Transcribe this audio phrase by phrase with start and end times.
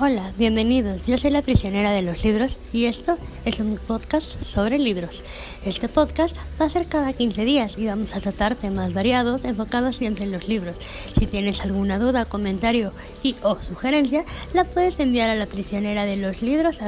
[0.00, 1.06] Hola, bienvenidos.
[1.06, 5.22] Yo soy la prisionera de los libros y esto es un podcast sobre libros.
[5.64, 9.94] Este podcast va a ser cada 15 días y vamos a tratar temas variados enfocados
[9.94, 10.74] siempre en los libros.
[11.16, 12.92] Si tienes alguna duda, comentario
[13.22, 16.82] y o sugerencia, la puedes enviar a la prisionera de los libros